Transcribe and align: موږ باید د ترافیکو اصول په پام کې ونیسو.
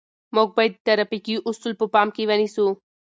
موږ 0.35 0.49
باید 0.57 0.73
د 0.77 0.83
ترافیکو 0.87 1.43
اصول 1.49 1.73
په 1.79 1.85
پام 1.93 2.07
کې 2.15 2.27
ونیسو. 2.29 2.65